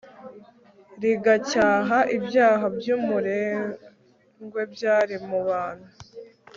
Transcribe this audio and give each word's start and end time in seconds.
rigacyaha 1.01 1.97
ibyaha 2.17 2.65
byumurengwe 2.77 4.61
byari 4.73 5.15
mu 5.27 5.39
bantu 5.47 5.89